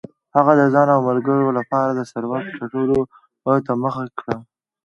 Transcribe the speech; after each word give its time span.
هغه 0.35 0.51
د 0.59 0.61
ځان 0.73 0.87
او 0.95 1.01
ملګرو 1.09 1.47
لپاره 1.59 1.91
د 1.93 2.01
ثروت 2.11 2.43
ټولولو 2.59 2.99
ته 3.65 3.71
مخه 3.83 4.03
کړه. 4.19 4.35